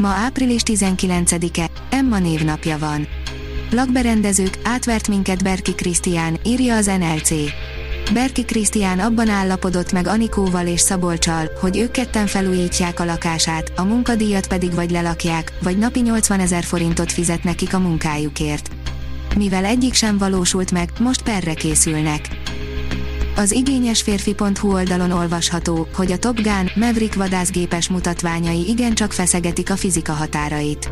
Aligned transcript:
Ma 0.00 0.08
április 0.08 0.62
19-e, 0.64 1.70
Emma 1.90 2.18
névnapja 2.18 2.78
van. 2.78 3.06
Lakberendezők, 3.70 4.58
átvert 4.62 5.08
minket 5.08 5.42
Berki 5.42 5.74
Krisztián, 5.74 6.38
írja 6.44 6.76
az 6.76 6.86
NLC. 6.86 7.30
Berki 8.12 8.44
Krisztián 8.44 8.98
abban 8.98 9.28
állapodott 9.28 9.92
meg 9.92 10.06
Anikóval 10.06 10.66
és 10.66 10.80
Szabolcsal, 10.80 11.50
hogy 11.60 11.78
ők 11.78 11.90
ketten 11.90 12.26
felújítják 12.26 13.00
a 13.00 13.04
lakását, 13.04 13.72
a 13.76 13.82
munkadíjat 13.82 14.48
pedig 14.48 14.74
vagy 14.74 14.90
lelakják, 14.90 15.52
vagy 15.62 15.78
napi 15.78 16.00
80 16.00 16.40
ezer 16.40 16.62
forintot 16.62 17.12
fizet 17.12 17.44
nekik 17.44 17.74
a 17.74 17.78
munkájukért. 17.78 18.70
Mivel 19.36 19.64
egyik 19.64 19.94
sem 19.94 20.18
valósult 20.18 20.70
meg, 20.70 20.90
most 20.98 21.22
perre 21.22 21.54
készülnek. 21.54 22.28
Az 23.40 23.52
igényesférfi.hu 23.52 24.72
oldalon 24.72 25.10
olvasható, 25.10 25.86
hogy 25.94 26.12
a 26.12 26.18
Top 26.18 26.40
Gun 26.40 26.70
Maverick 26.74 27.14
vadászgépes 27.14 27.88
mutatványai 27.88 28.68
igencsak 28.68 29.12
feszegetik 29.12 29.70
a 29.70 29.76
fizika 29.76 30.12
határait. 30.12 30.90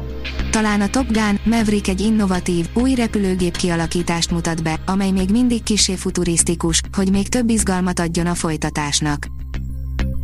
Talán 0.51 0.80
a 0.80 0.89
Top 0.89 1.12
Gun 1.12 1.41
Maverick 1.45 1.89
egy 1.89 2.01
innovatív, 2.01 2.67
új 2.75 2.95
repülőgép 2.95 3.56
kialakítást 3.56 4.31
mutat 4.31 4.62
be, 4.62 4.81
amely 4.86 5.11
még 5.11 5.31
mindig 5.31 5.62
kisé 5.62 5.95
futurisztikus, 5.95 6.81
hogy 6.92 7.11
még 7.11 7.28
több 7.28 7.50
izgalmat 7.50 8.00
adjon 8.00 8.27
a 8.27 8.34
folytatásnak. 8.34 9.27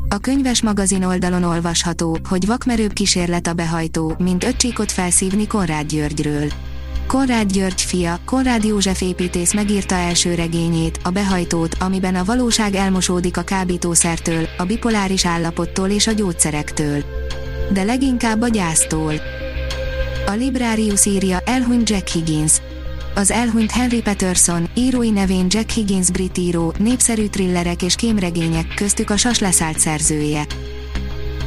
A 0.09 0.19
könyves 0.19 0.63
magazin 0.63 1.03
oldalon 1.03 1.43
olvasható, 1.43 2.19
hogy 2.29 2.47
vakmerőbb 2.47 2.93
kísérlet 2.93 3.47
a 3.47 3.53
behajtó, 3.53 4.15
mint 4.19 4.45
öt 4.45 4.93
felszívni 4.93 5.47
Konrád 5.47 5.87
Györgyről. 5.87 6.49
Konrád 7.15 7.53
György 7.53 7.83
fia, 7.83 8.19
Konrád 8.25 8.65
József 8.65 9.01
építész 9.01 9.55
megírta 9.55 9.95
első 9.95 10.35
regényét, 10.35 10.99
a 11.03 11.11
behajtót, 11.11 11.77
amiben 11.81 12.15
a 12.15 12.25
valóság 12.25 12.75
elmosódik 12.75 13.37
a 13.37 13.43
kábítószertől, 13.43 14.49
a 14.59 14.65
bipoláris 14.65 15.27
állapottól 15.27 15.89
és 15.89 16.07
a 16.07 16.13
gyógyszerektől. 16.13 17.05
De 17.73 17.83
leginkább 17.83 18.43
a 18.43 18.49
gyásztól. 18.49 19.15
A 20.27 20.31
Librarius 20.31 21.07
írja, 21.07 21.41
elhunyt 21.41 21.91
Jack 21.91 22.09
Higgins. 22.09 22.53
Az 23.15 23.31
elhunyt 23.31 23.71
Henry 23.71 24.01
Peterson, 24.01 24.69
írói 24.75 25.11
nevén 25.11 25.47
Jack 25.49 25.71
Higgins 25.71 26.11
brit 26.11 26.39
író, 26.39 26.75
népszerű 26.79 27.27
thrillerek 27.27 27.83
és 27.83 27.95
kémregények, 27.95 28.75
köztük 28.75 29.11
a 29.11 29.17
sas 29.17 29.39
leszállt 29.39 29.79
szerzője. 29.79 30.47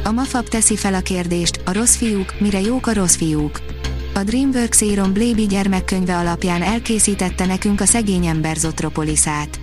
A 0.04 0.10
Mafab 0.10 0.48
teszi 0.48 0.76
fel 0.76 0.94
a 0.94 1.00
kérdést, 1.00 1.60
a 1.64 1.72
rossz 1.72 1.96
fiúk, 1.96 2.40
mire 2.40 2.60
jók 2.60 2.86
a 2.86 2.92
rossz 2.92 3.16
fiúk 3.16 3.67
a 4.18 4.24
DreamWorks 4.24 4.82
Aaron 4.82 5.12
Blaby 5.12 5.46
gyermekkönyve 5.46 6.16
alapján 6.16 6.62
elkészítette 6.62 7.46
nekünk 7.46 7.80
a 7.80 7.86
szegény 7.86 8.26
ember 8.26 8.56
Zotropolisát. 8.56 9.60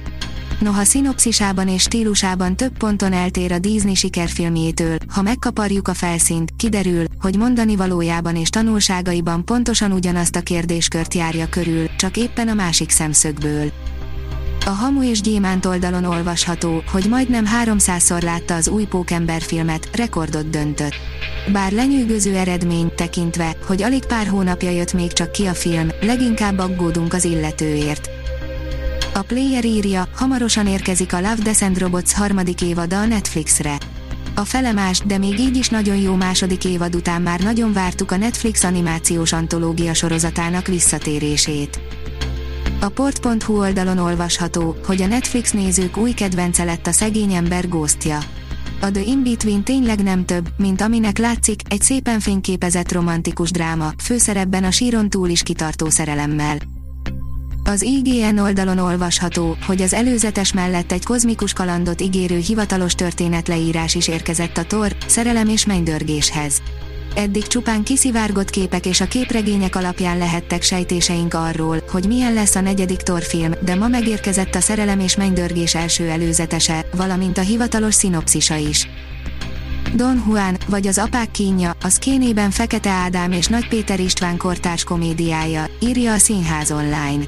Noha 0.60 0.84
szinopszisában 0.84 1.68
és 1.68 1.82
stílusában 1.82 2.56
több 2.56 2.78
ponton 2.78 3.14
eltér 3.14 3.52
a 3.52 3.60
Disney 3.60 3.96
sikerfilmjétől, 3.96 4.98
ha 5.08 5.22
megkaparjuk 5.22 5.88
a 5.88 5.94
felszínt, 5.94 6.50
kiderül, 6.58 7.06
hogy 7.20 7.38
mondani 7.38 7.76
valójában 7.76 8.36
és 8.36 8.50
tanulságaiban 8.50 9.46
pontosan 9.46 9.92
ugyanazt 9.92 10.36
a 10.36 10.42
kérdéskört 10.42 11.14
járja 11.14 11.50
körül, 11.50 11.90
csak 11.96 12.18
éppen 12.18 12.48
a 12.48 12.54
másik 12.54 12.90
szemszögből. 12.90 13.72
A 14.68 14.70
Hamu 14.70 15.04
és 15.04 15.22
Gyémánt 15.22 15.66
oldalon 15.66 16.04
olvasható, 16.04 16.84
hogy 16.92 17.06
majdnem 17.10 17.46
300-szor 17.64 18.24
látta 18.24 18.56
az 18.56 18.68
új 18.68 18.84
Pókember 18.84 19.42
filmet, 19.42 19.90
rekordot 19.94 20.50
döntött. 20.50 20.94
Bár 21.52 21.72
lenyűgöző 21.72 22.36
eredmény 22.36 22.92
tekintve, 22.96 23.56
hogy 23.66 23.82
alig 23.82 24.06
pár 24.06 24.28
hónapja 24.28 24.70
jött 24.70 24.94
még 24.94 25.14
csak 25.14 25.32
ki 25.32 25.46
a 25.46 25.54
film, 25.54 25.90
leginkább 26.02 26.58
aggódunk 26.58 27.14
az 27.14 27.26
illetőért. 27.26 28.10
A 29.14 29.22
Player 29.22 29.66
írja, 29.66 30.08
hamarosan 30.16 30.68
érkezik 30.68 31.14
a 31.14 31.20
Love 31.20 31.52
and 31.62 31.80
Robots 31.80 32.14
harmadik 32.14 32.62
évada 32.62 33.00
a 33.00 33.06
Netflixre. 33.06 33.78
A 34.36 34.46
felemás, 34.46 35.00
de 35.00 35.18
még 35.18 35.40
így 35.40 35.56
is 35.56 35.70
nagyon 35.70 35.96
jó 35.96 36.16
második 36.16 36.66
évad 36.66 36.96
után 36.96 37.22
már 37.22 37.40
nagyon 37.40 37.74
vártuk 37.74 38.12
a 38.12 38.18
Netflix 38.18 38.64
animációs 38.64 39.34
antológia 39.34 39.94
sorozatának 39.94 40.68
visszatérését. 40.68 41.80
A 42.86 42.90
port.hu 42.90 43.58
oldalon 43.60 43.98
olvasható, 43.98 44.76
hogy 44.86 45.02
a 45.02 45.08
Netflix 45.08 45.52
nézők 45.52 45.98
új 45.98 46.12
kedvence 46.12 46.64
lett 46.64 46.88
a 46.88 46.92
szegény 46.92 47.34
ember 47.34 47.68
ghostja. 47.70 48.18
A 48.82 48.92
The 48.92 49.02
In-Between 49.02 49.64
tényleg 49.64 50.04
nem 50.04 50.26
több, 50.26 50.50
mint 50.58 50.82
aminek 50.82 51.18
látszik, 51.18 51.62
egy 51.70 51.82
szépen 51.82 52.20
fényképezett 52.20 52.92
romantikus 52.92 53.52
dráma, 53.52 53.92
főszerepben 54.04 54.64
a 54.64 54.72
síron 54.72 55.10
túl 55.10 55.30
is 55.30 55.44
kitartó 55.44 55.90
szerelemmel. 55.90 56.58
Az 57.64 57.82
IGN 57.82 58.38
oldalon 58.38 58.78
olvasható, 58.78 59.58
hogy 59.66 59.82
az 59.82 59.94
előzetes 59.94 60.54
mellett 60.54 60.92
egy 60.92 61.06
kozmikus 61.06 61.54
kalandot 61.54 62.02
ígérő 62.02 62.38
hivatalos 62.38 62.94
történetleírás 62.94 63.96
is 63.96 64.08
érkezett 64.08 64.58
a 64.58 64.66
Thor, 64.66 64.96
szerelem 65.08 65.48
és 65.48 65.66
mennydörgéshez. 65.66 66.62
Eddig 67.16 67.48
csupán 67.48 67.84
kiszivárgott 67.84 68.50
képek 68.50 68.86
és 68.86 69.02
a 69.02 69.06
képregények 69.06 69.76
alapján 69.76 70.18
lehettek 70.18 70.62
sejtéseink 70.62 71.34
arról, 71.34 71.84
hogy 71.90 72.08
milyen 72.08 72.34
lesz 72.34 72.56
a 72.56 72.62
negyedik 72.62 72.98
torfilm, 72.98 73.54
de 73.62 73.76
ma 73.76 73.88
megérkezett 73.88 74.56
a 74.56 74.60
szerelem 74.60 75.00
és 75.00 75.16
mennydörgés 75.16 75.76
első 75.76 76.10
előzetese, 76.10 76.86
valamint 76.96 77.38
a 77.38 77.42
hivatalos 77.42 77.94
szinopszisa 77.94 78.56
is. 78.56 78.88
Don 79.96 80.24
Juan, 80.28 80.58
vagy 80.68 80.88
az 80.88 80.98
apák 80.98 81.32
kínja, 81.32 81.72
az 81.82 81.98
kénében 81.98 82.52
Fekete 82.52 82.90
Ádám 82.90 83.32
és 83.32 83.48
Nagy 83.48 83.68
Péter 83.68 84.00
István 84.00 84.38
kortárs 84.38 84.84
komédiája, 84.84 85.66
írja 85.80 86.14
a 86.14 86.18
Színház 86.18 86.72
online. 86.72 87.24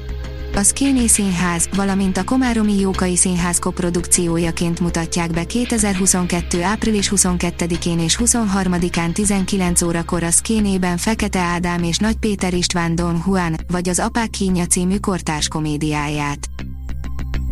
A 0.54 0.62
Skéné 0.62 1.06
Színház, 1.06 1.68
valamint 1.74 2.16
a 2.16 2.24
Komáromi 2.24 2.78
Jókai 2.80 3.16
Színház 3.16 3.58
koprodukciójaként 3.58 4.80
mutatják 4.80 5.30
be 5.30 5.44
2022. 5.44 6.62
április 6.62 7.12
22-én 7.16 7.98
és 7.98 8.18
23-án 8.24 9.12
19 9.12 9.82
órakor 9.82 10.22
a 10.22 10.30
Szkénében 10.30 10.96
Fekete 10.96 11.38
Ádám 11.38 11.82
és 11.82 11.96
Nagy 11.96 12.16
Péter 12.16 12.54
István 12.54 12.94
Don 12.94 13.22
Juan, 13.26 13.56
vagy 13.68 13.88
az 13.88 13.98
Apák 13.98 14.30
kínja 14.30 14.66
című 14.66 14.98
kortárs 14.98 15.48
komédiáját. 15.48 16.48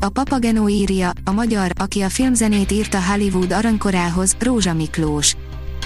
A 0.00 0.08
Papagenó 0.08 0.68
írja, 0.68 1.10
a 1.24 1.30
magyar, 1.30 1.70
aki 1.78 2.00
a 2.00 2.08
filmzenét 2.08 2.72
írta 2.72 3.02
Hollywood 3.02 3.52
aranykorához, 3.52 4.36
Rózsa 4.38 4.74
Miklós. 4.74 5.36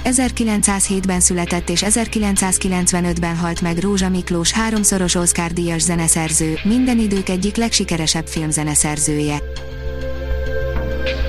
1907-ben 0.04 1.20
született 1.20 1.68
és 1.68 1.84
1995-ben 1.86 3.36
halt 3.36 3.60
meg 3.60 3.78
Rózsa 3.78 4.08
Miklós 4.08 4.52
háromszoros 4.52 5.14
Oscar-díjas 5.14 5.82
zeneszerző, 5.82 6.58
minden 6.62 6.98
idők 6.98 7.28
egyik 7.28 7.56
legsikeresebb 7.56 8.26
filmzeneszerzője. 8.26 9.42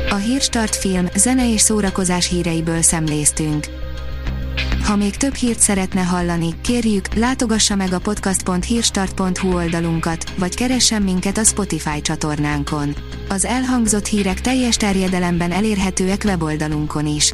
A 0.10 0.16
Hírstart 0.16 0.76
film, 0.76 1.08
zene 1.16 1.54
és 1.54 1.62
szórakozás 1.62 2.30
híreiből 2.30 2.82
szemléztünk. 2.82 3.66
Ha 4.84 4.96
még 4.96 5.18
több 5.18 5.34
hírt 5.34 5.60
szeretne 5.60 6.02
hallani, 6.02 6.62
kérjük, 6.62 7.14
látogassa 7.14 7.76
meg 7.76 7.94
a 7.94 8.00
podcast.hírstart.hu 8.00 9.54
oldalunkat, 9.54 10.34
vagy 10.38 10.56
keressen 10.56 11.02
minket 11.02 11.38
a 11.38 11.44
Spotify 11.44 12.02
csatornánkon. 12.02 12.96
Az 13.30 13.46
elhangzott 13.46 14.06
hírek 14.06 14.42
teljes 14.42 14.76
terjedelemben 14.76 15.52
elérhetőek 15.52 16.22
weboldalunkon 16.26 17.08
is. 17.08 17.34